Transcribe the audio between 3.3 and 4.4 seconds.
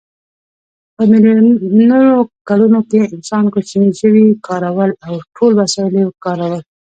کوچني ژوي